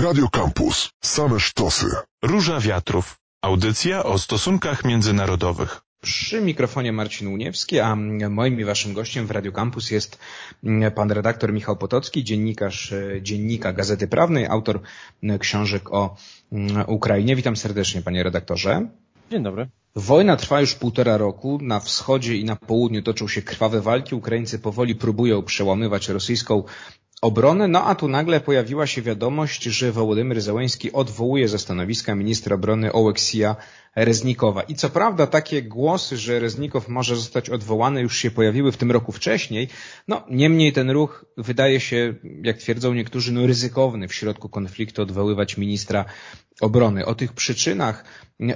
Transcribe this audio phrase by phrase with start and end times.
[0.00, 0.90] Radio Campus.
[1.04, 1.86] Same sztosy.
[2.22, 3.16] Róża Wiatrów.
[3.42, 5.80] Audycja o stosunkach międzynarodowych.
[6.02, 7.96] Przy mikrofonie Marcin Uniewski, a
[8.30, 10.18] moim i waszym gościem w Radio Campus jest
[10.94, 14.80] pan redaktor Michał Potocki, dziennikarz dziennika Gazety Prawnej, autor
[15.38, 16.16] książek o
[16.86, 17.36] Ukrainie.
[17.36, 18.88] Witam serdecznie, panie redaktorze.
[19.30, 19.68] Dzień dobry.
[19.94, 21.58] Wojna trwa już półtora roku.
[21.62, 24.14] Na wschodzie i na południu toczą się krwawe walki.
[24.14, 26.64] Ukraińcy powoli próbują przełamywać rosyjską
[27.22, 32.54] obronę, no a tu nagle pojawiła się wiadomość, że Wołodymyr Zełenski odwołuje ze stanowiska ministra
[32.54, 33.56] obrony Oleksija
[33.96, 34.62] Reznikowa.
[34.62, 38.90] I co prawda takie głosy, że Reznikow może zostać odwołany już się pojawiły w tym
[38.90, 39.68] roku wcześniej,
[40.08, 45.56] no niemniej ten ruch wydaje się, jak twierdzą niektórzy, no ryzykowny w środku konfliktu odwoływać
[45.56, 46.04] ministra
[46.60, 47.06] obrony.
[47.06, 48.04] O tych przyczynach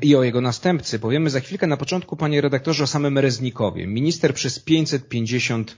[0.02, 1.66] i o jego następcy powiemy za chwilkę.
[1.66, 3.86] Na początku, panie redaktorze, o samym Reznikowie.
[3.86, 5.76] Minister przez 550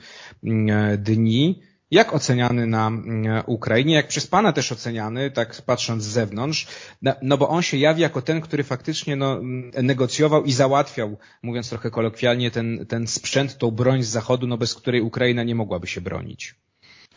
[0.98, 6.66] dni jak oceniany na mm, Ukrainie, jak przez Pana też oceniany, tak patrząc z zewnątrz,
[7.22, 9.40] no, bo on się jawi jako ten, który faktycznie no,
[9.82, 14.74] negocjował i załatwiał, mówiąc trochę kolokwialnie, ten, ten sprzęt, tą broń z Zachodu, no bez
[14.74, 16.54] której Ukraina nie mogłaby się bronić.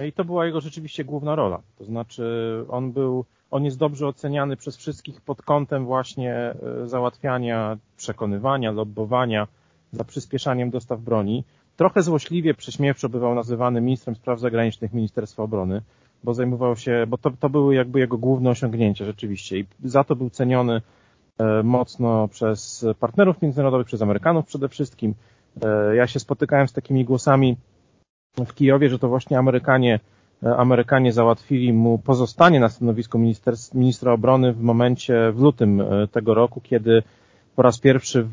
[0.07, 1.61] I to była jego rzeczywiście główna rola.
[1.77, 2.25] To znaczy
[2.69, 6.55] on był, on jest dobrze oceniany przez wszystkich pod kątem właśnie e,
[6.87, 9.47] załatwiania, przekonywania, lobbowania
[9.91, 11.43] za przyspieszaniem dostaw broni
[11.77, 15.81] trochę złośliwie, prześmiewczo bywał nazywany ministrem spraw zagranicznych Ministerstwa Obrony,
[16.23, 20.15] bo zajmował się, bo to, to były jakby jego główne osiągnięcia rzeczywiście i za to
[20.15, 20.81] był ceniony
[21.37, 25.13] e, mocno przez partnerów międzynarodowych, przez Amerykanów przede wszystkim.
[25.63, 27.57] E, ja się spotykałem z takimi głosami
[28.37, 29.99] w Kijowie, że to właśnie Amerykanie,
[30.43, 33.19] e, Amerykanie załatwili mu pozostanie na stanowisku
[33.73, 37.03] ministra obrony w momencie, w lutym tego roku, kiedy
[37.55, 38.27] po raz pierwszy,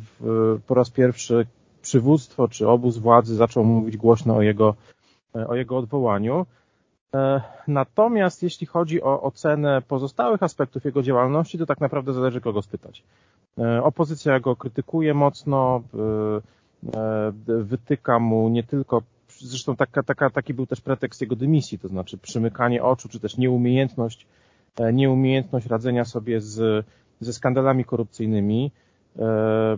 [0.67, 1.47] po raz pierwszy
[1.83, 4.75] przywództwo czy obóz władzy zaczął mówić głośno o jego,
[5.37, 6.47] e, o jego odwołaniu.
[7.15, 12.63] E, natomiast jeśli chodzi o ocenę pozostałych aspektów jego działalności, to tak naprawdę zależy kogo
[12.63, 13.03] spytać.
[13.59, 15.83] E, opozycja go krytykuje mocno,
[17.47, 19.03] wytyka mu nie tylko,
[19.39, 23.39] zresztą taka, taka, taki był też pretekst jego dymisji, to znaczy przymykanie oczu, czy też
[23.39, 24.27] nieumiejętność,
[24.93, 26.87] nieumiejętność radzenia sobie z,
[27.21, 28.71] ze skandalami korupcyjnymi.
[29.19, 29.77] E,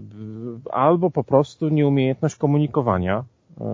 [0.73, 3.25] albo po prostu nieumiejętność komunikowania,
[3.61, 3.65] e,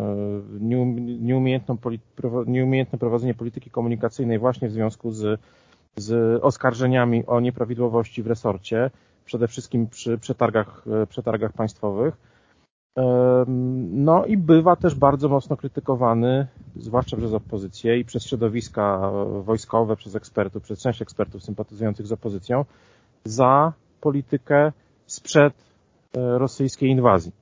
[2.48, 5.40] nieumiejętne prowadzenie polityki komunikacyjnej właśnie w związku z,
[5.96, 8.90] z oskarżeniami o nieprawidłowości w resorcie,
[9.24, 12.30] przede wszystkim przy przetargach, e, przetargach państwowych.
[13.90, 19.12] No i bywa też bardzo mocno krytykowany, zwłaszcza przez opozycję i przez środowiska
[19.42, 22.64] wojskowe, przez ekspertów, przez część ekspertów sympatyzujących z opozycją,
[23.24, 24.72] za politykę
[25.10, 25.54] sprzed
[26.16, 27.32] e, rosyjskiej inwazji.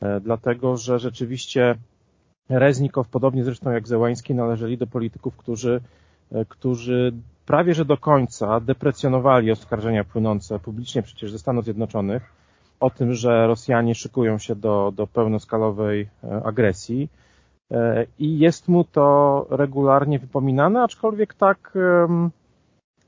[0.00, 1.74] E, dlatego, że rzeczywiście
[2.48, 5.80] Reznikow, podobnie zresztą jak Zełański, należeli do polityków, którzy,
[6.32, 7.12] e, którzy
[7.46, 12.32] prawie że do końca deprecjonowali oskarżenia płynące publicznie przecież ze Stanów Zjednoczonych
[12.80, 16.08] o tym, że Rosjanie szykują się do, do pełnoskalowej
[16.44, 17.08] agresji.
[18.18, 21.72] I jest mu to regularnie wypominane, aczkolwiek tak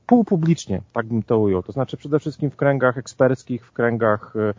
[0.09, 1.63] półpublicznie, tak bym to ujął.
[1.63, 4.53] To znaczy przede wszystkim w kręgach eksperckich, w kręgach e,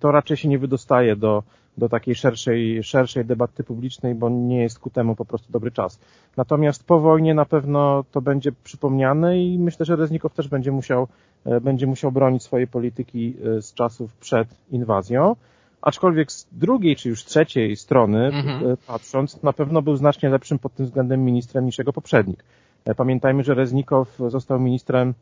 [0.00, 1.42] to raczej się nie wydostaje do,
[1.78, 6.00] do takiej szerszej, szerszej debaty publicznej, bo nie jest ku temu po prostu dobry czas.
[6.36, 11.08] Natomiast po wojnie na pewno to będzie przypomniane i myślę, że Reznikow też będzie musiał,
[11.44, 15.36] e, będzie musiał bronić swojej polityki e, z czasów przed inwazją.
[15.82, 18.76] Aczkolwiek z drugiej czy już trzeciej strony, mhm.
[18.86, 22.44] patrząc, na pewno był znacznie lepszym pod tym względem ministrem niż jego poprzednik.
[22.84, 25.14] E, pamiętajmy, że Reznikow został ministrem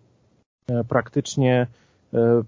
[0.69, 1.67] e, praktycznie
[2.15, 2.43] e,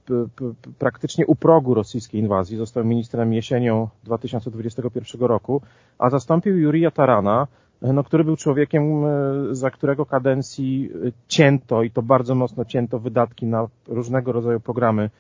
[0.79, 2.57] praktycznie u progu rosyjskiej inwazji.
[2.57, 5.63] Został ministrem jesienią 2021 roku,
[5.99, 7.47] a zastąpił Jurija Tarana,
[7.83, 9.05] no, który był człowiekiem,
[9.51, 10.91] za którego kadencji
[11.29, 15.11] cięto i to bardzo mocno cięto wydatki na różnego rodzaju programy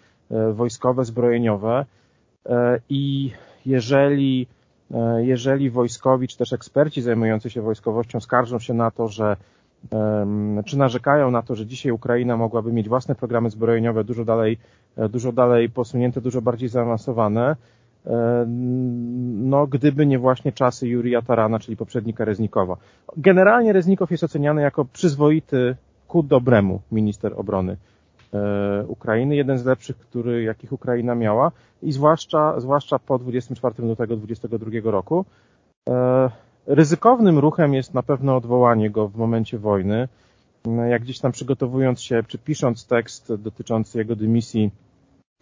[0.52, 1.86] wojskowe, zbrojeniowe
[2.88, 3.30] i
[3.66, 4.46] jeżeli,
[5.18, 9.36] jeżeli wojskowi czy też eksperci zajmujący się wojskowością skarżą się na to, że
[10.66, 14.58] czy narzekają na to, że dzisiaj Ukraina mogłaby mieć własne programy zbrojeniowe dużo dalej,
[14.96, 17.56] e, dużo dalej posunięte, dużo bardziej zaawansowane,
[19.40, 22.76] no gdyby nie właśnie czasy Jurija Tarana, czyli poprzednika Reznikowa.
[23.16, 25.76] Generalnie Reznikow jest oceniany jako przyzwoity
[26.08, 27.76] ku dobremu minister obrony
[28.34, 34.16] e, Ukrainy, jeden z lepszych, który, jakich Ukraina miała i zwłaszcza, zwłaszcza po 24 lutego
[34.16, 35.24] 2022 roku.
[36.66, 40.08] Ryzykownym ruchem jest na pewno odwołanie go w momencie wojny.
[40.90, 44.70] Jak gdzieś tam przygotowując się, czy pisząc tekst dotyczący jego dymisji,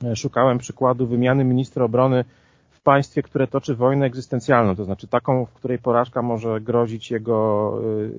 [0.04, 2.24] e, szukałem przykładu wymiany ministra obrony
[2.70, 7.72] w państwie, które toczy wojnę egzystencjalną, to znaczy taką, w której porażka może grozić jego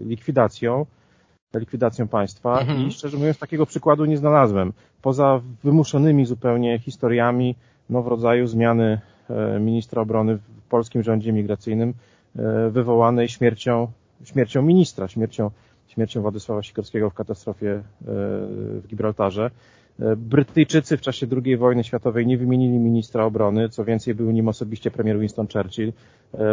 [0.03, 0.85] e, likwidacją.
[1.55, 2.87] likwidacją państwa mhm.
[2.87, 4.73] i szczerze mówiąc takiego przykładu nie znalazłem.
[5.01, 7.55] Poza wymuszonymi zupełnie historiami
[7.89, 11.93] no, w rodzaju zmiany e, ministra obrony w polskim rządzie migracyjnym
[12.71, 13.87] wywołanej śmiercią,
[14.23, 15.51] śmiercią ministra, śmiercią,
[15.87, 17.81] śmiercią Władysława Sikorskiego w katastrofie e,
[18.81, 19.51] w Gibraltarze.
[20.17, 24.91] Brytyjczycy w czasie II wojny światowej nie wymienili ministra obrony, co więcej był nim osobiście
[24.91, 25.93] premier Winston Churchill.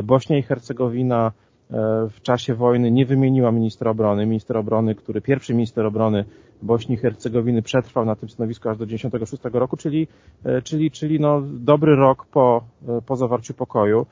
[0.02, 1.32] Bośnia i Hercegowina
[1.70, 4.26] E, w czasie wojny nie wymieniła ministra obrony.
[4.26, 6.25] Minister obrony, który pierwszy minister obrony
[6.62, 10.08] Bośni i Hercegowiny przetrwał na tym stanowisku aż do 1996 roku, czyli,
[10.44, 14.06] e, czyli, czyli no dobry rok po, e, po zawarciu pokoju.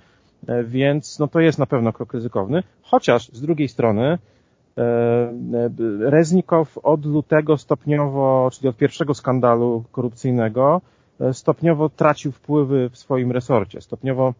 [0.64, 2.62] Więc no to jest na pewno krok ryzykowny.
[2.82, 4.19] Chociaż z drugiej strony
[6.00, 10.81] Reznikow od lutego stopniowo, czyli od pierwszego skandalu korupcyjnego,
[11.32, 13.81] stopniowo tracił wpływy w swoim resorcie.
[13.81, 14.35] Stopniowo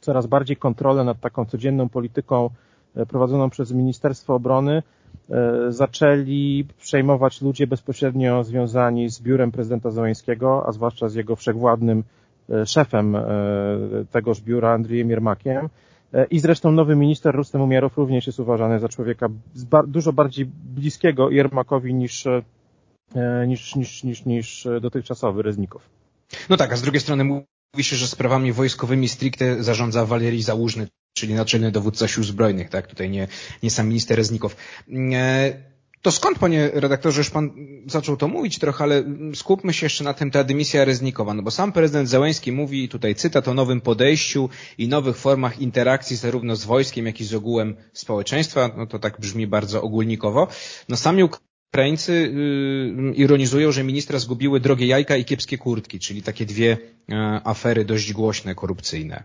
[0.00, 2.50] coraz bardziej kontrolę nad taką codzienną polityką
[2.96, 4.82] e, prowadzoną przez Ministerstwo Obrony
[5.30, 11.98] e, zaczęli przejmować ludzie bezpośrednio związani z biurem prezydenta Załęskiego, a zwłaszcza z jego wszechwładnym
[11.98, 12.02] e,
[12.66, 13.16] szefem
[14.10, 15.68] tegoż biura Andrzejem Jermakiem.
[16.30, 19.28] I zresztą nowy minister Rustem Umierow również jest uważany za człowieka
[19.86, 22.24] dużo bardziej bliskiego Jermakowi niż,
[23.46, 25.82] niż, niż, niż, niż dotychczasowy Reznikow.
[26.48, 27.24] No tak, a z drugiej strony
[27.76, 32.86] Mówi się, że sprawami wojskowymi stricte zarządza Walerii Załużny, czyli naczelny dowódca sił zbrojnych, tak?
[32.86, 33.28] Tutaj nie,
[33.62, 34.56] nie sam minister Reznikow.
[35.12, 35.52] E,
[36.02, 37.50] to skąd, panie redaktorze, już pan
[37.86, 39.04] zaczął to mówić trochę, ale
[39.34, 43.14] skupmy się jeszcze na tym, ta dymisja Reznikowa, no bo sam prezydent Zełęński mówi, tutaj
[43.14, 44.48] cytat, o nowym podejściu
[44.78, 49.20] i nowych formach interakcji zarówno z wojskiem, jak i z ogółem społeczeństwa, no to tak
[49.20, 50.48] brzmi bardzo ogólnikowo.
[50.88, 51.22] No sami
[51.72, 56.78] Ukraińcy y, ironizują, że ministra zgubiły drogie jajka i kiepskie kurtki, czyli takie dwie
[57.12, 59.22] e, afery dość głośne, korupcyjne.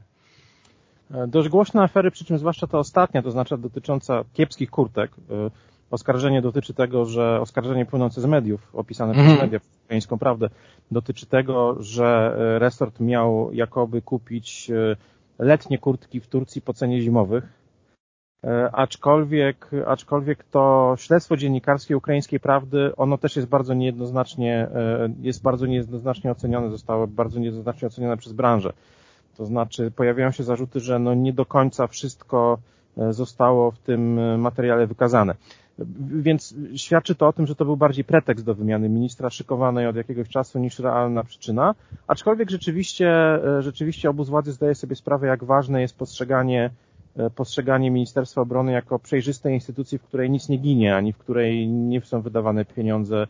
[1.12, 5.12] E, dość głośne afery, przy czym zwłaszcza ta ostatnia, to znaczy dotycząca kiepskich kurtek.
[5.92, 9.38] E, oskarżenie dotyczy tego, że oskarżenie płynące z mediów, opisane przez mm.
[9.38, 10.50] media, przez ukraińską prawdę,
[10.92, 14.72] dotyczy tego, że resort miał jakoby kupić
[15.40, 17.62] letnie kurtki w Turcji po cenie zimowych
[18.44, 25.42] E, aczkolwiek, aczkolwiek to śledztwo dziennikarskie ukraińskiej prawdy, ono też jest bardzo niejednoznacznie, e, jest
[25.42, 28.74] bardzo niejednoznacznie ocenione, zostało bardzo niejednoznacznie ocenione przez branżę.
[29.38, 32.58] To znaczy pojawiają się zarzuty, że no nie do końca wszystko
[32.98, 35.36] e, zostało w tym materiale wykazane.
[36.08, 39.96] Więc świadczy to o tym, że to był bardziej pretekst do wymiany ministra szykowanej od
[39.96, 41.76] jakiegoś czasu niż realna przyczyna.
[42.08, 46.70] Aczkolwiek rzeczywiście, rzeczywiście obóz władzy zdaje sobie sprawę, jak ważne jest postrzeganie
[47.18, 51.68] E, postrzeganie Ministerstwa Obrony jako przejrzystej instytucji, w której nic nie ginie, ani w której
[51.68, 53.28] nie są wydawane pieniądze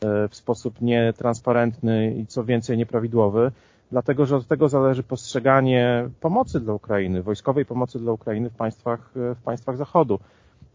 [0.00, 3.52] e, w sposób nietransparentny i co więcej nieprawidłowy,
[3.90, 9.10] dlatego że od tego zależy postrzeganie pomocy dla Ukrainy, wojskowej pomocy dla Ukrainy w państwach,
[9.16, 10.18] e, w państwach Zachodu.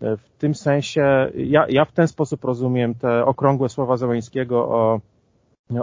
[0.01, 5.00] W tym sensie ja, ja w ten sposób rozumiem te okrągłe słowa Zeleńskiego o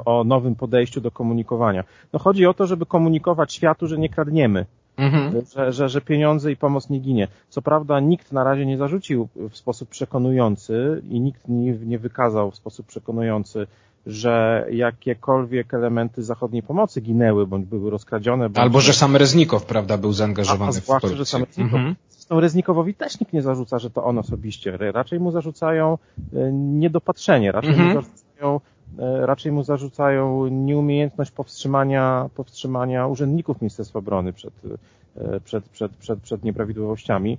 [0.04, 1.84] o nowym podejściu do komunikowania.
[2.12, 4.66] No chodzi o to, żeby komunikować światu, że nie kradniemy,
[4.96, 5.42] Mhm.
[5.54, 7.28] Że, że, że pieniądze i pomoc nie ginie.
[7.48, 12.50] Co prawda nikt na razie nie zarzucił w sposób przekonujący i nikt nie, nie wykazał
[12.50, 13.66] w sposób przekonujący,
[14.06, 18.48] że jakiekolwiek elementy zachodniej pomocy ginęły, bądź były rozkradzione.
[18.48, 21.16] Bądź Albo, że sam Reznikow, prawda, był zaangażowany a, a zwłaszcza, w korupcję.
[21.18, 21.74] że sam Reznikow.
[21.74, 21.94] Mhm.
[22.26, 24.76] Zresztą Reznikowowi też nikt nie zarzuca, że to on osobiście.
[24.76, 25.98] Raczej mu zarzucają
[26.32, 27.88] e, niedopatrzenie, raczej mhm.
[27.88, 28.60] mu zarzucają
[28.98, 34.54] E, raczej mu zarzucają nieumiejętność powstrzymania, powstrzymania urzędników Ministerstwa Obrony przed,
[35.16, 37.38] e, przed, przed, przed, przed nieprawidłowościami.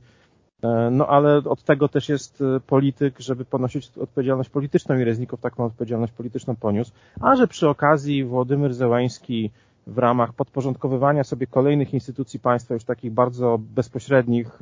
[0.91, 6.13] No ale od tego też jest polityk, żeby ponosić odpowiedzialność polityczną i Reznikow taką odpowiedzialność
[6.13, 6.91] polityczną poniósł,
[7.21, 9.51] a że przy okazji Władimir Zełański
[9.87, 14.59] w ramach podporządkowywania sobie kolejnych instytucji państwa, już takich bardzo bezpośrednich,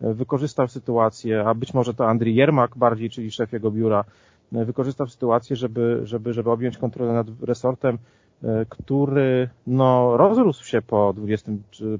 [0.00, 4.04] wykorzystał sytuację, a być może to Andrii Jermak bardziej, czyli szef jego biura,
[4.52, 7.98] wykorzystał sytuację, żeby, żeby, żeby objąć kontrolę nad resortem,
[8.44, 11.52] e, który no, rozrósł się po, 20,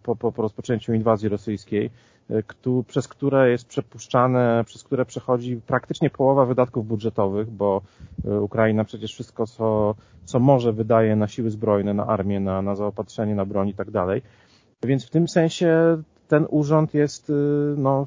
[0.03, 1.91] po, po, po rozpoczęciu inwazji rosyjskiej,
[2.31, 2.43] e,
[2.87, 7.83] przez które jest przepuszczane, przez które przechodzi praktycznie połowa wydatków budżetowych, bo
[8.25, 12.75] e, Ukraina przecież wszystko, co, co może wydaje na siły zbrojne, na armię, na, na
[12.75, 14.23] zaopatrzenie, na broń i tak dalej.
[14.83, 17.33] Więc w tym sensie ten urząd jest
[17.77, 18.07] no,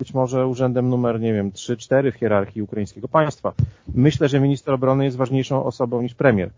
[0.00, 3.52] być może urzędem numer, nie wiem, 3-4 w hierarchii ukraińskiego państwa.
[3.94, 6.50] Myślę, że minister obrony jest ważniejszą osobą niż premier.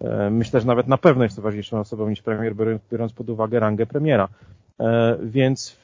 [0.00, 2.54] E, myślę, że nawet na pewno jest ważniejszą osobą niż premier,
[2.92, 4.28] biorąc pod uwagę rangę premiera.
[4.80, 5.76] E, więc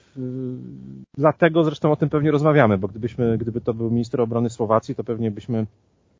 [1.17, 5.05] dlatego zresztą o tym pewnie rozmawiamy, bo gdybyśmy, gdyby to był minister obrony Słowacji, to
[5.05, 5.67] pewnie byśmy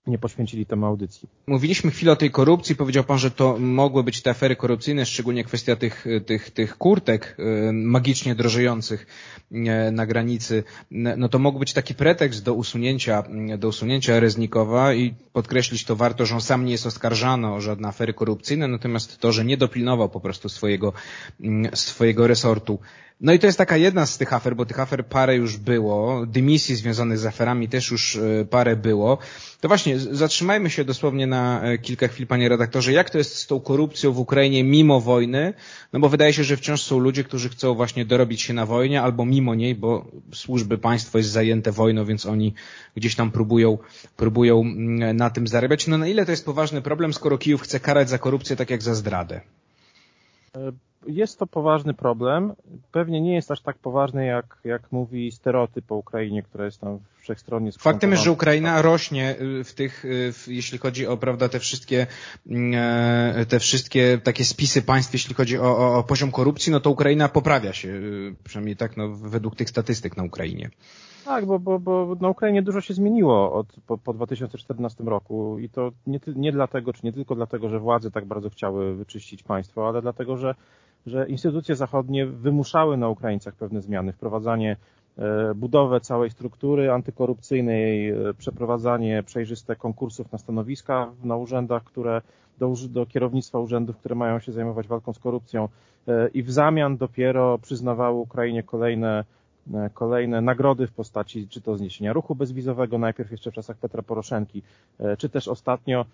[0.07, 1.29] nie poświęcili temu audycji.
[1.47, 5.45] Mówiliśmy chwilę o tej korupcji, powiedział Pan, że to mogły być te afery korupcyjne, szczególnie
[5.45, 9.07] kwestia tych, tych, tych kurtek y, magicznie drożejących
[9.53, 9.57] y,
[9.93, 10.65] na granicy.
[10.91, 13.25] No to mógł być taki pretekst do usunięcia,
[13.59, 17.89] do usunięcia Reznikowa i podkreślić to warto, że on sam nie jest oskarżany o żadne
[17.89, 20.93] afery korupcyjne, natomiast to, że nie dopilnował po prostu swojego,
[21.41, 22.79] mm, swojego resortu.
[23.21, 26.27] No i to jest taka jedna z tych afer, bo tych afer parę już było,
[26.27, 29.19] dymisji związanych z aferami też już e, parę było.
[29.61, 33.47] To właśnie, zatrzymajmy się dosłownie na e, kilka chwil, panie redaktorze, jak to jest z
[33.47, 35.55] tą korupcją w Ukrainie mimo wojny?
[35.93, 39.03] No bo wydaje się, że wciąż są ludzie, którzy chcą właśnie dorobić się na wojnie
[39.03, 42.55] albo mimo niej, bo służby państwo jest zajęte wojną, więc oni
[42.97, 43.79] gdzieś tam próbują,
[44.17, 45.87] próbują mm, na tym zarabiać.
[45.87, 48.83] No na ile to jest poważny problem, skoro Kijów chce karać za korupcję tak jak
[48.83, 49.41] za zdradę?
[51.07, 52.53] Jest to poważny problem.
[52.93, 56.99] Pewnie nie jest aż tak poważny, jak, jak mówi stereotyp o Ukrainie, która jest tam
[57.21, 61.49] wszechstronnie Faktem jest, że Ukraina rośnie y, w tych, y, w, jeśli chodzi o prawda,
[61.49, 62.07] te wszystkie,
[62.47, 62.73] mm,
[63.41, 66.91] e, te wszystkie takie spisy państw, jeśli chodzi o, o, o poziom korupcji, no to
[66.91, 70.71] Ukraina poprawia się, y, przynajmniej tak no, według tych statystyk na Ukrainie.
[71.25, 75.69] Tak, bo, bo, bo na Ukrainie dużo się zmieniło od, po, po 2014 roku i
[75.69, 79.89] to nie, nie dlatego, czy nie tylko dlatego, że władze tak bardzo chciały wyczyścić państwo,
[79.89, 80.55] ale dlatego, że
[81.07, 84.77] że instytucje zachodnie wymuszały na Ukraińcach pewne zmiany, wprowadzanie,
[85.19, 92.23] e, budowę całej struktury antykorupcyjnej, e, przeprowadzanie przejrzyste konkursów na stanowiska na urzędach, które
[92.59, 95.69] do, do kierownictwa urzędów, które mają się zajmować walką z korupcją
[96.09, 99.25] e, i w zamian dopiero przyznawały Ukrainie kolejne
[99.95, 104.63] kolejne nagrody w postaci czy to zniesienia ruchu bezwizowego, najpierw jeszcze w czasach Petra Poroszenki,
[105.19, 106.05] czy też ostatnio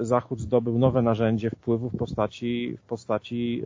[0.00, 3.62] Zachód zdobył nowe narzędzie wpływu w postaci, w postaci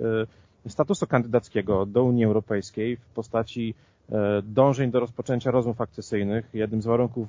[0.67, 3.75] e, statusu kandydackiego do Unii Europejskiej, w postaci
[4.13, 6.49] e, dążeń do rozpoczęcia rozmów akcesyjnych.
[6.55, 7.29] Jednym z warunków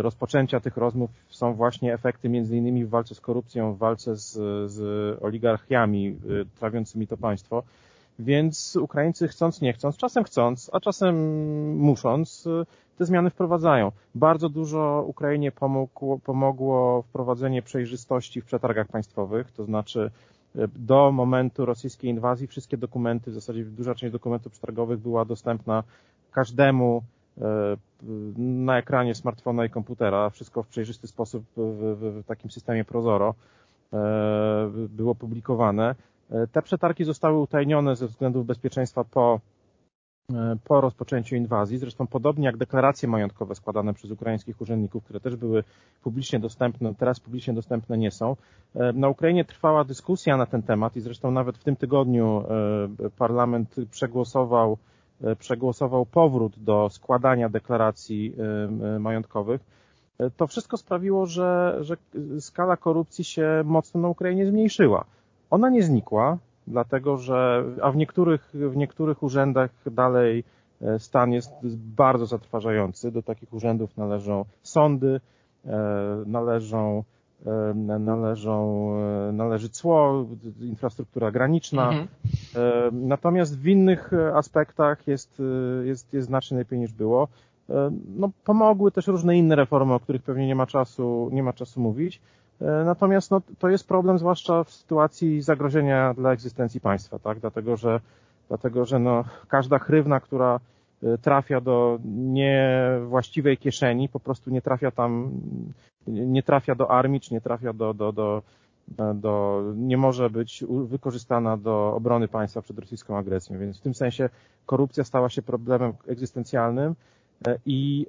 [0.00, 4.32] rozpoczęcia tych rozmów są właśnie efekty między innymi w walce z korupcją, w walce z,
[4.70, 4.78] z
[5.22, 6.16] oligarchiami
[6.58, 7.62] trawiącymi to państwo.
[8.18, 11.16] Więc Ukraińcy chcąc, nie chcąc, czasem chcąc, a czasem
[11.76, 12.48] musząc,
[12.98, 13.92] te zmiany wprowadzają.
[14.14, 20.10] Bardzo dużo Ukrainie pomogło, pomogło wprowadzenie przejrzystości w przetargach państwowych, to znaczy
[20.56, 25.82] e, do momentu rosyjskiej inwazji wszystkie dokumenty, w zasadzie duża część dokumentów przetargowych była dostępna
[26.32, 27.02] każdemu
[27.38, 27.76] e,
[28.36, 31.60] na ekranie smartfona i komputera, wszystko w przejrzysty sposób w,
[32.00, 33.34] w, w takim systemie Prozoro
[34.88, 35.94] było publikowane.
[36.52, 39.40] Te przetargi zostały utajnione ze względów bezpieczeństwa po
[40.32, 41.78] E, po rozpoczęciu inwazji.
[41.78, 45.64] Zresztą podobnie jak deklaracje majątkowe składane przez ukraińskich urzędników, które też były
[46.02, 48.36] publicznie dostępne, teraz publicznie dostępne nie są.
[48.74, 52.44] E, na Ukrainie trwała dyskusja na ten temat i zresztą nawet w tym tygodniu
[53.04, 54.78] e, parlament przegłosował,
[55.38, 58.34] przegłosował powrót do składania deklaracji
[59.00, 59.60] majątkowych.
[60.36, 61.96] To wszystko sprawiło, że, że
[62.40, 65.04] skala korupcji się mocno na Ukrainie zmniejszyła.
[65.50, 70.44] Ona nie znikła, dlatego że, a w niektórych, w niektórych urzędach dalej
[70.82, 71.52] e, stan jest
[71.96, 73.12] bardzo zatrważający.
[73.12, 75.20] Do takich urzędów należą sądy,
[75.66, 75.70] e,
[76.26, 77.04] należą
[77.46, 78.90] e, należą,
[79.32, 80.26] należy cło,
[80.60, 81.88] infrastruktura graniczna.
[81.88, 82.08] Mhm.
[83.08, 85.42] Natomiast w innych aspektach jest,
[85.84, 87.28] jest, jest znacznie lepiej niż było.
[88.16, 91.80] No, pomogły też różne inne reformy, o których pewnie nie ma czasu, nie ma czasu
[91.80, 92.20] mówić.
[92.60, 97.38] E, natomiast no, to jest problem zwłaszcza w sytuacji zagrożenia dla egzystencji państwa, tak?
[97.38, 98.00] Dlatego, że,
[98.48, 100.60] dlatego, że no, każda chrywna, która
[101.02, 105.30] e, trafia do niewłaściwej kieszeni, po prostu nie trafia tam,
[106.06, 108.42] nie trafia do armii, czy nie trafia do, do, do,
[109.14, 113.58] do, nie może być wykorzystana do obrony państwa przed rosyjską agresją.
[113.58, 114.28] Więc w tym sensie
[114.66, 116.94] korupcja stała się problemem egzystencjalnym
[117.46, 118.06] e, i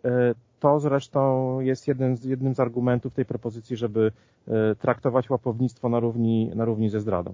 [0.66, 4.12] to zresztą jest jeden jednym z argumentów tej propozycji, żeby
[4.48, 7.34] e, traktować łapownictwo na równi, na równi ze zdradą.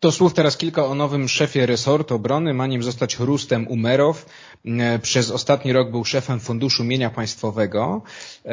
[0.00, 2.54] To słów teraz kilka o nowym szefie resortu obrony.
[2.54, 4.26] Ma nim zostać Rustem Umerow.
[4.66, 8.02] E, przez ostatni rok był szefem Funduszu Mienia Państwowego.
[8.44, 8.50] E,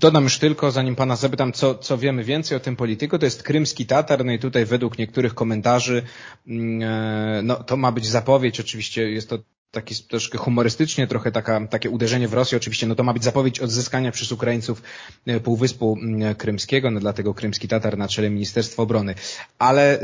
[0.00, 3.42] dodam już tylko, zanim pana zapytam, co, co wiemy więcej o tym polityku, to jest
[3.42, 6.02] krymski Tatar, no i tutaj według niektórych komentarzy,
[6.46, 9.38] mm, no to ma być zapowiedź, oczywiście jest to
[9.70, 12.58] taki troszkę humorystycznie, trochę taka, takie uderzenie w Rosję.
[12.58, 14.82] Oczywiście no to ma być zapowiedź odzyskania przez Ukraińców
[15.26, 15.98] e, Półwyspu
[16.38, 19.14] Krymskiego, no dlatego krymski Tatar na czele Ministerstwa Obrony.
[19.58, 19.98] Ale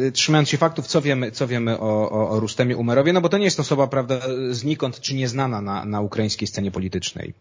[0.00, 3.28] yy, trzymając się faktów, co wiemy, co wiemy o, o, o Rustemie Umerowie, no bo
[3.28, 4.20] to nie jest osoba, prawda,
[4.50, 7.34] znikąd czy nieznana na, na ukraińskiej scenie politycznej.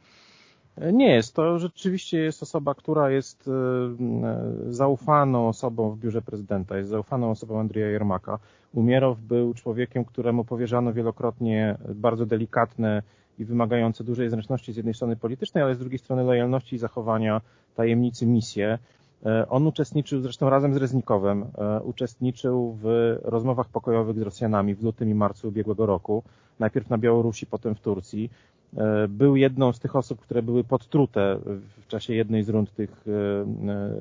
[0.93, 1.35] Nie jest.
[1.35, 7.59] To rzeczywiście jest osoba, która jest e, zaufaną osobą w biurze prezydenta, jest zaufaną osobą
[7.59, 8.39] Andrzeja Jermaka.
[8.73, 13.03] Umierow był człowiekiem, któremu powierzano wielokrotnie bardzo delikatne
[13.39, 17.41] i wymagające dużej zręczności z jednej strony politycznej, ale z drugiej strony lojalności i zachowania
[17.75, 18.79] tajemnicy misję.
[19.25, 24.83] E, on uczestniczył zresztą razem z Reznikowem, e, uczestniczył w rozmowach pokojowych z Rosjanami w
[24.83, 26.23] lutym i marcu ubiegłego roku.
[26.59, 28.29] Najpierw na Białorusi, potem w Turcji.
[28.77, 31.39] E, był jedną z tych osób, które były podtrute
[31.81, 33.05] w czasie jednej z rund tych,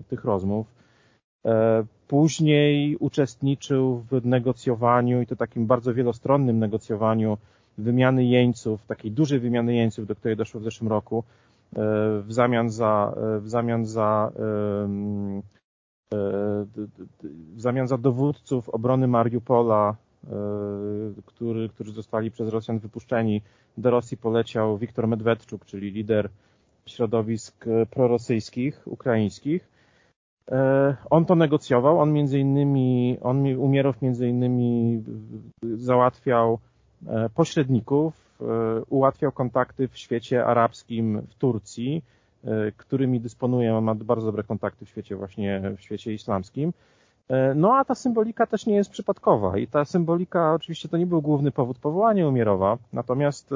[0.09, 0.67] tych rozmów.
[2.09, 7.39] Później uczestniczył w negocjowaniu i to takim bardzo wielostronnym negocjowaniu
[7.79, 11.25] wymiany jeńców, takiej dużej wymiany jeńców, do której doszło w zeszłym roku
[11.77, 14.41] E, w zamian za, e, w zamian za e,
[17.55, 19.97] w zamian za dowódców obrony Mariupola,
[21.27, 23.43] który, którzy zostali przez Rosjan wypuszczeni,
[23.79, 26.29] do Rosji poleciał Wiktor Medwedczuk, czyli lider
[26.87, 29.69] środowisk prorosyjskich, ukraińskich.
[31.11, 35.03] On to negocjował, on między innymi, on Umierow między innymi
[35.63, 36.59] załatwiał
[37.35, 38.39] pośredników
[38.89, 42.03] ułatwiał kontakty w świecie arabskim w Turcji,
[42.77, 46.73] którymi dysponuje, on ma bardzo dobre kontakty w świecie właśnie, w świecie islamskim.
[47.31, 51.07] E, no a ta symbolika też nie jest przypadkowa i ta symbolika, oczywiście to nie
[51.07, 53.51] był główny powód powołania Umierowa, natomiast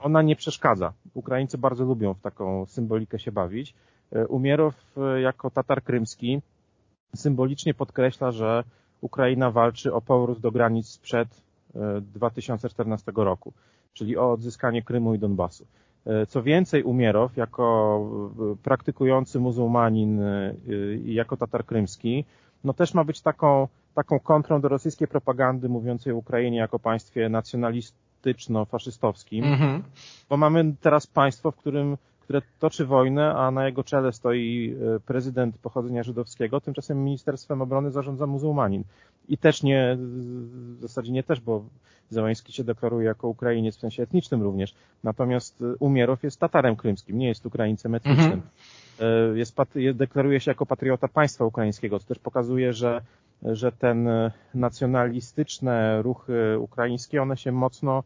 [0.00, 0.92] ona nie przeszkadza.
[1.14, 3.74] Ukraińcy bardzo lubią w taką symbolikę się bawić.
[4.28, 4.74] Umierow
[5.22, 6.40] jako Tatar krymski
[7.14, 8.64] symbolicznie podkreśla, że
[9.00, 11.28] Ukraina walczy o powrót do granic sprzed
[12.14, 13.52] 2014 roku
[13.98, 15.66] czyli o odzyskanie Krymu i Donbasu.
[16.06, 18.00] E, co więcej, Umierow, jako
[18.52, 20.54] e, praktykujący muzułmanin e,
[21.04, 22.24] i jako Tatar krymski,
[22.68, 27.28] no też ma być taką, taką kontrą do rosyjskiej propagandy mówiącej o Ukrainie jako państwie
[27.28, 29.80] nacjonalistyczno-faszystowskim, mm-hmm.
[30.28, 35.58] bo mamy teraz państwo, w którym które toczy wojnę, a na jego czele stoi prezydent
[35.58, 38.84] pochodzenia żydowskiego, tymczasem Ministerstwem Obrony zarządza muzułmanin.
[39.28, 41.64] I też nie, w zasadzie nie też, bo
[42.10, 44.74] Zełański się deklaruje jako Ukrainiec w sensie etnicznym również.
[45.04, 48.26] Natomiast y, Umierow jest Tatarem krymskim, nie jest Ukraińcem etnicznym.
[48.26, 48.42] Mhm.
[49.34, 49.56] Y, jest,
[49.94, 53.00] deklaruje się jako patriota państwa ukraińskiego, co też pokazuje, że,
[53.42, 58.02] że ten y, nacjonalistyczne ruchy ukraińskie, one się mocno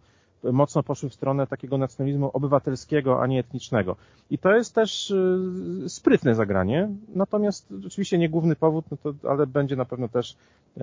[0.52, 3.96] mocno poszły w stronę takiego nacjonalizmu obywatelskiego, a nie etnicznego.
[4.30, 5.14] I to jest też
[5.88, 10.36] sprytne zagranie, natomiast oczywiście nie główny powód, no to, ale będzie na pewno też,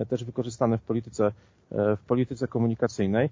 [0.08, 1.32] też wykorzystane w polityce,
[1.70, 3.30] w polityce komunikacyjnej.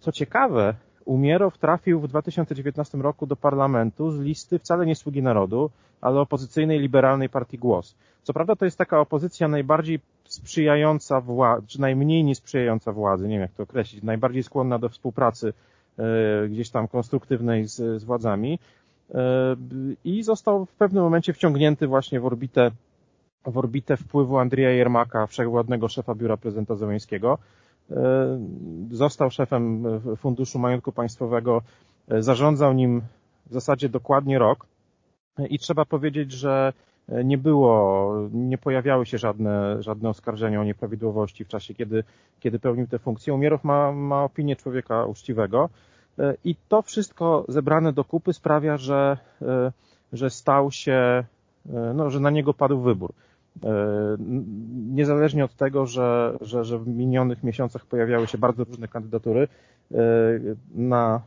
[0.00, 0.74] Co ciekawe,
[1.06, 6.78] Umierow trafił w 2019 roku do parlamentu z listy wcale nie Sługi Narodu, ale opozycyjnej
[6.80, 7.96] liberalnej partii Głos.
[8.22, 13.42] Co prawda to jest taka opozycja najbardziej sprzyjająca władzy, czy najmniej niesprzyjająca władzy, nie wiem
[13.42, 15.52] jak to określić, najbardziej skłonna do współpracy
[15.98, 18.58] e, gdzieś tam konstruktywnej z, z władzami
[19.14, 19.56] e,
[20.04, 22.70] i został w pewnym momencie wciągnięty właśnie w orbitę
[23.46, 27.38] w orbitę wpływu Andrija Jermaka, wszechwładnego szefa biura prezydenta Zełęńskiego.
[27.90, 27.96] E,
[28.90, 29.84] został szefem
[30.16, 31.62] Funduszu Majątku Państwowego,
[32.08, 33.02] zarządzał nim
[33.46, 34.66] w zasadzie dokładnie rok
[35.50, 36.72] i trzeba powiedzieć, że
[37.24, 42.04] nie było, nie pojawiały się żadne, żadne oskarżenia o nieprawidłowości w czasie, kiedy,
[42.40, 43.34] kiedy pełnił tę funkcję.
[43.34, 45.68] Umierow ma, ma opinię człowieka uczciwego
[46.44, 49.18] i to wszystko zebrane do kupy sprawia, że,
[50.12, 51.24] że stał się,
[51.94, 53.12] no, że na niego padł wybór.
[54.94, 59.48] Niezależnie od tego, że, że, że w minionych miesiącach pojawiały się bardzo różne kandydatury
[60.74, 61.20] na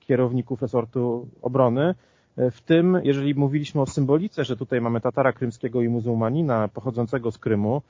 [0.00, 1.94] kierowników resortu obrony,
[2.36, 7.38] w tym, jeżeli mówiliśmy o symbolice, że tutaj mamy Tatara krymskiego i muzułmanina pochodzącego z
[7.38, 7.82] Krymu,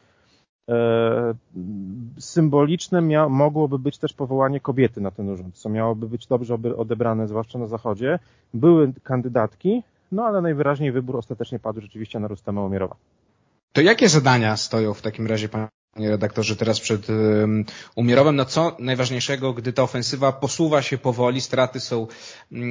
[0.70, 1.34] e,
[2.18, 7.28] symboliczne mia- mogłoby być też powołanie kobiety na ten urząd, co miałoby być dobrze odebrane,
[7.28, 8.18] zwłaszcza na Zachodzie.
[8.54, 9.82] Były kandydatki,
[10.12, 12.96] no ale najwyraźniej wybór ostatecznie padł rzeczywiście na Rustema Omierowa.
[13.76, 15.48] To jakie zadania stoją w takim razie
[15.96, 17.06] panie redaktorze, teraz przed
[17.94, 18.36] Umierowem.
[18.36, 22.06] No co najważniejszego, gdy ta ofensywa posuwa się powoli, straty są,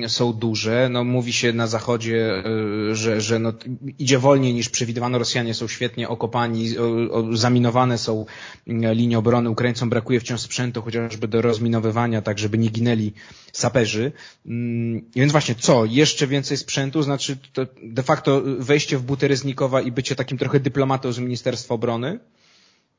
[0.07, 0.89] są duże.
[0.89, 2.43] No mówi się na zachodzie,
[2.91, 3.53] e, że, że no,
[3.99, 5.17] idzie wolniej niż przewidywano.
[5.17, 6.69] Rosjanie są świetnie okopani,
[7.33, 8.25] zaminowane są
[8.67, 9.49] linie obrony.
[9.49, 13.13] Ukraińcom brakuje wciąż sprzętu, chociażby do rozminowywania, tak żeby nie ginęli
[13.53, 14.11] saperzy.
[15.15, 15.85] Więc właśnie co?
[15.85, 17.01] Jeszcze więcej sprzętu?
[17.03, 17.37] Znaczy
[17.83, 22.19] de facto wejście w buty Reznikowa i bycie takim trochę dyplomatą z Ministerstwa Obrony?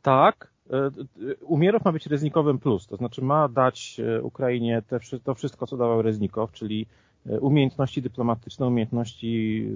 [0.07, 0.91] Tak, e, e,
[1.45, 5.77] Umierow ma być Reznikowym plus, to znaczy ma dać e, Ukrainie te, to wszystko, co
[5.77, 6.87] dawał Reznikow, czyli
[7.41, 9.67] umiejętności dyplomatyczne, umiejętności,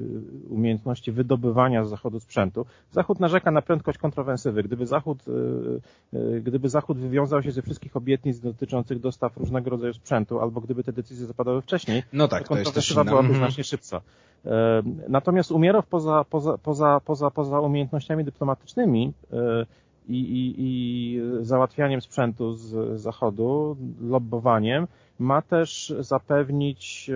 [0.51, 2.67] umiejętności wydobywania z Zachodu sprzętu.
[2.91, 4.63] Zachód narzeka na prędkość kontrowensywy.
[4.63, 5.19] Gdyby Zachód,
[6.43, 10.93] gdyby Zachód wywiązał się ze wszystkich obietnic dotyczących dostaw różnego rodzaju sprzętu, albo gdyby te
[10.93, 14.01] decyzje zapadały wcześniej, no tak, to kontrowensywa byłaby znacznie szybsza.
[15.09, 19.13] Natomiast Umierow poza, poza, poza, poza, poza umiejętnościami dyplomatycznymi
[20.09, 24.87] i, i, i załatwianiem sprzętu z zachodu, lobbowaniem,
[25.19, 27.11] ma też zapewnić,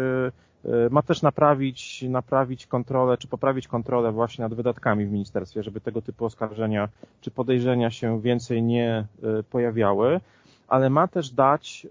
[0.91, 6.03] ma też naprawić, naprawić kontrolę, czy poprawić kontrolę właśnie nad wydatkami w ministerstwie, żeby tego
[6.03, 6.89] typu oskarżenia
[7.21, 9.07] czy podejrzenia się więcej nie
[9.51, 10.21] pojawiały,
[10.69, 11.87] ale ma też dać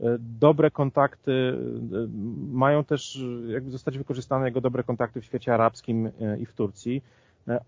[0.00, 2.08] E, dobre kontakty, e,
[2.52, 7.02] mają też jakby zostać wykorzystane jego dobre kontakty w świecie arabskim e, i w Turcji,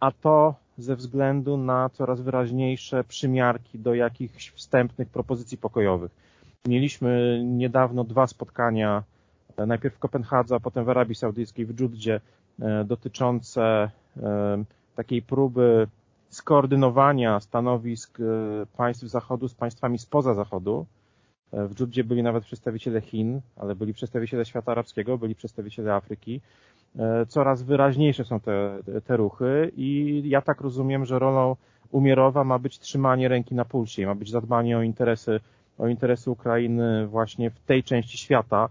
[0.00, 6.12] a to ze względu na coraz wyraźniejsze przymiarki do jakichś wstępnych propozycji pokojowych.
[6.66, 9.02] Mieliśmy niedawno dwa spotkania,
[9.66, 12.20] najpierw w Kopenhadze, a potem w Arabii Saudyjskiej, w Dżudzie,
[12.84, 13.90] dotyczące
[14.96, 15.86] takiej próby
[16.30, 18.18] skoordynowania stanowisk
[18.76, 20.86] państw Zachodu z państwami spoza Zachodu,
[21.52, 26.40] w Dżudzie byli nawet przedstawiciele Chin, ale byli przedstawiciele świata arabskiego, byli przedstawiciele Afryki.
[26.98, 31.56] E, coraz wyraźniejsze są te, te ruchy i ja tak rozumiem, że rolą
[31.90, 35.40] Umierowa ma być trzymanie ręki na pulsie, ma być zadbanie o interesy,
[35.78, 38.68] o interesy Ukrainy właśnie w tej części świata.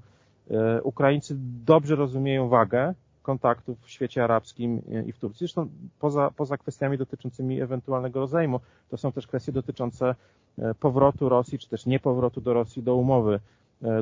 [0.51, 5.39] E, Ukraińcy dobrze rozumieją wagę kontaktów w świecie arabskim i w Turcji.
[5.39, 5.67] Zresztą
[5.99, 10.15] poza, poza kwestiami dotyczącymi ewentualnego rozejmu, to są też kwestie dotyczące
[10.59, 13.39] e, powrotu Rosji, czy też niepowrotu do Rosji do umowy,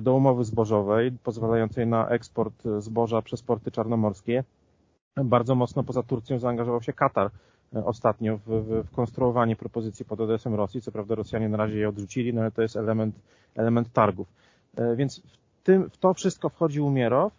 [0.01, 4.43] do umowy zbożowej, pozwalającej na eksport zboża przez porty czarnomorskie.
[5.23, 7.29] Bardzo mocno poza Turcją zaangażował się Katar
[7.75, 10.81] e, ostatnio w, w, w konstruowanie propozycji pod adresem Rosji.
[10.81, 13.15] Co prawda Rosjanie na razie je odrzucili, no ale to jest element,
[13.55, 14.27] element targów.
[14.95, 17.33] Więc w, tym, w to wszystko wchodzi Umierow,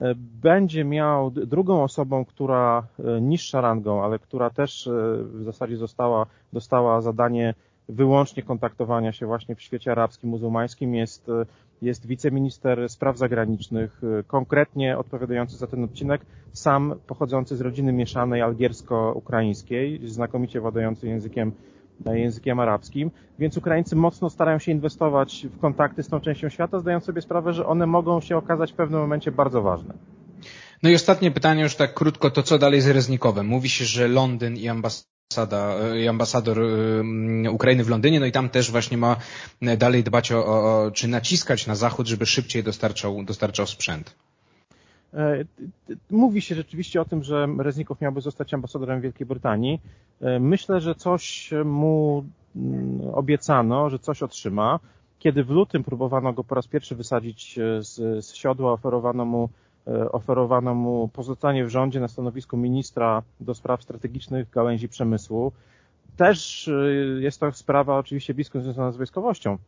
[0.00, 4.90] E, będzie miał drugą osobą, która e, niższa rangą, ale która też e,
[5.22, 7.54] w zasadzie została, dostała zadanie
[7.88, 11.30] wyłącznie kontaktowania się właśnie w świecie arabskim, muzułmańskim jest,
[11.82, 16.20] jest wiceminister spraw zagranicznych, konkretnie odpowiadający za ten odcinek,
[16.52, 21.52] sam pochodzący z rodziny mieszanej algiersko-ukraińskiej, znakomicie władający językiem
[22.06, 27.04] językiem arabskim, więc Ukraińcy mocno starają się inwestować w kontakty z tą częścią świata, zdając
[27.04, 29.94] sobie sprawę, że one mogą się okazać w pewnym momencie bardzo ważne.
[30.82, 33.46] No i ostatnie pytanie, już tak krótko, to co dalej z Reznikowem?
[33.46, 35.17] Mówi się, że Londyn i ambasada,
[35.96, 36.58] i ambasador
[37.52, 39.16] Ukrainy w Londynie, no i tam też właśnie ma
[39.78, 44.14] dalej dbać o, o czy naciskać na Zachód, żeby szybciej dostarczał, dostarczał sprzęt.
[45.14, 45.44] E,
[46.10, 49.80] mówi się rzeczywiście o tym, że Reznikow miałby zostać ambasadorem Wielkiej Brytanii.
[50.20, 52.24] E, myślę, że coś mu
[52.56, 54.80] mm, obiecano, że coś otrzyma.
[55.18, 59.48] Kiedy w lutym próbowano go po raz pierwszy wysadzić e, z, z siodła, oferowano mu,
[60.12, 65.52] oferowano mu pozostanie w rządzie na stanowisku ministra do spraw strategicznych gałęzi przemysłu.
[66.16, 66.70] Też
[67.18, 69.58] jest to sprawa oczywiście blisko związana z wojskowością,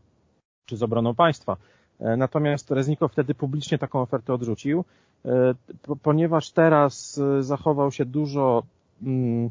[0.66, 1.56] czy z obroną państwa.
[2.00, 4.84] Natomiast Reznikow wtedy publicznie taką ofertę odrzucił.
[5.24, 5.54] E,
[6.02, 8.62] ponieważ teraz e, zachował się dużo
[9.02, 9.50] mm,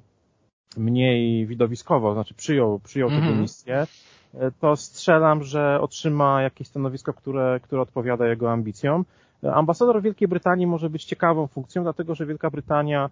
[0.77, 3.27] mniej widowiskowo, znaczy przyjął, przyjął mm -hmm.
[3.27, 3.87] tę misję,
[4.33, 9.05] e, to strzelam, że otrzyma jakieś stanowisko, które, które odpowiada jego ambicjom.
[9.43, 13.09] Ambasador Wielkiej Brytanii może być ciekawą funkcją, dlatego że Wielka Brytania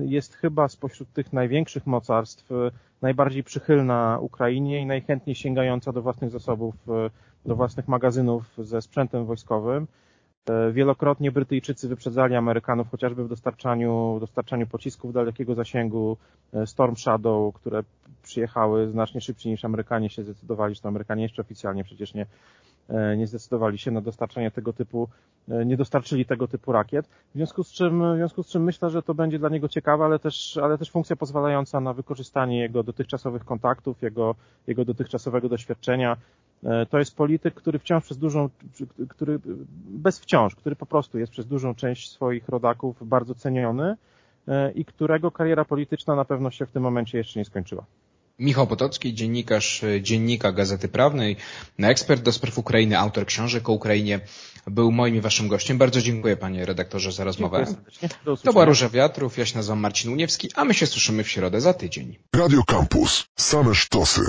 [0.00, 2.50] jest chyba spośród tych największych mocarstw
[3.02, 6.74] najbardziej przychylna Ukrainie i najchętniej sięgająca do własnych zasobów,
[7.46, 9.86] do własnych magazynów ze sprzętem wojskowym.
[10.50, 16.16] E, wielokrotnie Brytyjczycy wyprzedzali Amerykanów chociażby w dostarczaniu, dostarczaniu pocisków dalekiego zasięgu
[16.52, 17.82] e, Storm Shadow, które
[18.22, 22.26] przyjechały znacznie szybciej niż Amerykanie się zdecydowali, że to Amerykanie jeszcze oficjalnie przecież nie, e,
[23.16, 25.08] nie zdecydowali się na dostarczanie tego typu,
[25.48, 27.06] nie dostarczyli tego typu rakiet.
[27.06, 30.04] W związku z czym, w związku z czym myślę, że to będzie dla niego ciekawe,
[30.04, 34.34] ale też, ale też funkcja pozwalająca na wykorzystanie jego dotychczasowych kontaktów, jego,
[34.66, 36.16] jego dotychczasowego doświadczenia,
[36.64, 38.48] E, to jest polityk, który wciąż przez dużą,
[39.08, 39.40] który
[39.86, 43.96] bez wciąż, który po prostu jest przez dużą część swoich rodaków bardzo ceniony
[44.48, 47.84] e, i którego kariera polityczna na pewno się w tym momencie jeszcze nie skończyła.
[48.42, 51.36] Michał Potocki, dziennikarz e, Dziennika Gazety Prawnej,
[51.78, 54.20] ekspert do spraw Ukrainy, autor książek o Ukrainie,
[54.66, 55.78] był moim i waszym gościem.
[55.78, 57.66] Bardzo dziękuję panie redaktorze za rozmowę.
[58.42, 61.60] To była Róża Wiatrów, ja się nazywam Marcin Uniewski, a my się słyszymy w środę
[61.60, 62.18] za tydzień.
[62.34, 63.24] Radio Campus.
[63.36, 64.20] Same sztosy.